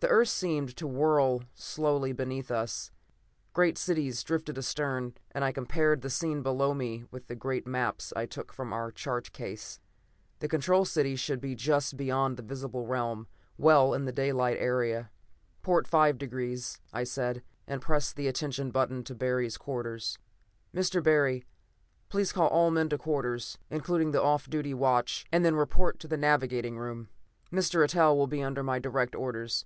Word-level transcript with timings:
The 0.00 0.08
earth 0.08 0.30
seemed 0.30 0.74
to 0.78 0.86
whirl 0.88 1.42
slowly 1.54 2.12
beneath 2.12 2.50
us. 2.50 2.90
Great 3.52 3.78
cities 3.78 4.20
drifted 4.24 4.58
astern, 4.58 5.14
and 5.30 5.44
I 5.44 5.52
compared 5.52 6.00
the 6.02 6.10
scene 6.10 6.42
below 6.42 6.74
me 6.74 7.04
with 7.12 7.28
the 7.28 7.36
great 7.36 7.68
maps 7.68 8.12
I 8.16 8.26
took 8.26 8.52
from 8.52 8.72
our 8.72 8.90
chart 8.90 9.30
case. 9.30 9.78
The 10.40 10.48
Control 10.48 10.84
City 10.84 11.14
should 11.14 11.40
be 11.40 11.54
just 11.54 11.96
beyond 11.96 12.36
the 12.36 12.42
visible 12.42 12.84
rim; 12.84 13.28
well 13.56 13.94
in 13.94 14.04
the 14.04 14.10
daylight 14.10 14.56
area. 14.58 15.12
"Port 15.62 15.86
five 15.86 16.18
degrees," 16.18 16.80
I 16.92 17.04
said, 17.04 17.44
and 17.68 17.80
pressed 17.80 18.16
the 18.16 18.26
attention 18.26 18.72
button 18.72 19.04
to 19.04 19.14
Barry's 19.14 19.56
quarters. 19.56 20.18
"Mr. 20.74 21.00
Barry, 21.00 21.44
please 22.08 22.32
call 22.32 22.48
all 22.48 22.72
men 22.72 22.88
to 22.88 22.98
quarters, 22.98 23.56
including 23.70 24.10
the 24.10 24.20
off 24.20 24.50
duty 24.50 24.74
watch, 24.74 25.26
and 25.30 25.44
then 25.44 25.54
report 25.54 26.00
to 26.00 26.08
the 26.08 26.16
navigating 26.16 26.76
room. 26.76 27.08
Mr. 27.52 27.84
Eitel 27.84 28.16
will 28.16 28.26
be 28.26 28.42
under 28.42 28.64
my 28.64 28.80
direct 28.80 29.14
orders. 29.14 29.64